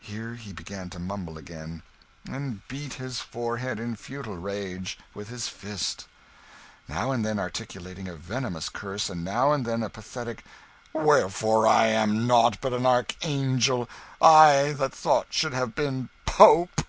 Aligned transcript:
Here 0.00 0.34
he 0.34 0.52
began 0.52 0.90
to 0.90 0.98
mumble 0.98 1.38
again, 1.38 1.84
and 2.28 2.66
beat 2.66 2.94
his 2.94 3.20
forehead 3.20 3.78
in 3.78 3.94
futile 3.94 4.36
rage, 4.36 4.98
with 5.14 5.28
his 5.28 5.46
fist; 5.46 6.08
now 6.88 7.12
and 7.12 7.24
then 7.24 7.38
articulating 7.38 8.08
a 8.08 8.16
venomous 8.16 8.68
curse, 8.68 9.08
and 9.08 9.22
now 9.24 9.52
and 9.52 9.64
then 9.64 9.84
a 9.84 9.88
pathetic 9.88 10.42
"Wherefore 10.92 11.68
I 11.68 11.86
am 11.86 12.26
nought 12.26 12.60
but 12.60 12.72
an 12.72 12.86
archangel 12.86 13.88
I 14.20 14.72
that 14.78 15.26
should 15.30 15.54
have 15.54 15.76
been 15.76 16.08
pope!" 16.26 16.84